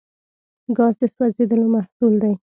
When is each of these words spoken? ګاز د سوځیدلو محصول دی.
ګاز 0.77 0.93
د 0.99 1.01
سوځیدلو 1.15 1.67
محصول 1.75 2.13
دی. 2.23 2.33